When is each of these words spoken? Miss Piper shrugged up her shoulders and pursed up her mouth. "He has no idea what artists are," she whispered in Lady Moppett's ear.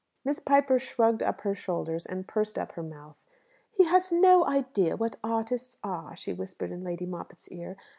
Miss 0.25 0.39
Piper 0.39 0.79
shrugged 0.79 1.21
up 1.21 1.41
her 1.41 1.53
shoulders 1.53 2.07
and 2.07 2.27
pursed 2.27 2.57
up 2.57 2.71
her 2.71 2.81
mouth. 2.81 3.17
"He 3.69 3.83
has 3.85 4.11
no 4.11 4.43
idea 4.47 4.97
what 4.97 5.17
artists 5.23 5.77
are," 5.83 6.15
she 6.15 6.33
whispered 6.33 6.71
in 6.71 6.83
Lady 6.83 7.05
Moppett's 7.05 7.51
ear. 7.51 7.77